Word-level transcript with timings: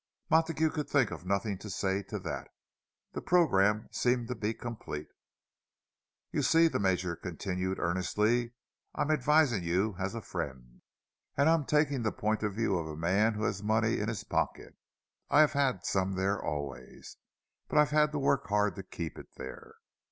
Montague 0.31 0.71
could 0.71 0.89
think 0.89 1.11
of 1.11 1.27
nothing 1.27 1.59
to 1.59 1.69
say 1.69 2.01
to 2.01 2.17
that. 2.21 2.47
The 3.11 3.21
programme 3.21 3.87
seemed 3.91 4.29
to 4.29 4.35
be 4.35 4.51
complete. 4.55 5.09
"You 6.31 6.41
see," 6.41 6.67
the 6.67 6.79
Major 6.79 7.15
continued, 7.15 7.77
earnestly, 7.77 8.53
"I'm 8.95 9.11
advising 9.11 9.61
you 9.61 9.95
as 9.99 10.15
a 10.15 10.21
friend, 10.23 10.81
and 11.37 11.47
I'm 11.47 11.65
taking 11.65 12.01
the 12.01 12.11
point 12.11 12.41
of 12.41 12.55
view 12.55 12.79
of 12.79 12.87
a 12.87 12.97
man 12.97 13.35
who 13.35 13.43
has 13.43 13.61
money 13.61 13.99
in 13.99 14.09
his 14.09 14.23
pocket. 14.23 14.75
I've 15.29 15.53
had 15.53 15.85
some 15.85 16.13
there 16.13 16.43
always, 16.43 17.17
but 17.67 17.77
I've 17.77 17.91
had 17.91 18.11
to 18.13 18.17
work 18.17 18.47
hard 18.47 18.73
to 18.77 18.83
keep 18.83 19.19
it 19.19 19.27
there. 19.37 19.75